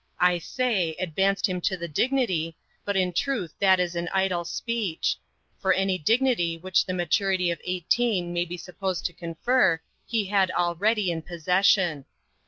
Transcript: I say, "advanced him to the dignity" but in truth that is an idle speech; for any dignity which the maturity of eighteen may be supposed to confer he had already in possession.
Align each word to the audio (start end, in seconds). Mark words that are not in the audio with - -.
I 0.19 0.39
say, 0.39 0.95
"advanced 0.99 1.47
him 1.47 1.61
to 1.61 1.77
the 1.77 1.87
dignity" 1.87 2.57
but 2.85 2.97
in 2.97 3.13
truth 3.13 3.53
that 3.59 3.79
is 3.79 3.95
an 3.95 4.09
idle 4.11 4.45
speech; 4.45 5.17
for 5.59 5.73
any 5.73 5.99
dignity 5.99 6.57
which 6.57 6.87
the 6.87 6.93
maturity 6.95 7.51
of 7.51 7.61
eighteen 7.63 8.33
may 8.33 8.45
be 8.45 8.57
supposed 8.57 9.05
to 9.05 9.13
confer 9.13 9.79
he 10.07 10.25
had 10.25 10.49
already 10.49 11.11
in 11.11 11.21
possession. 11.21 12.05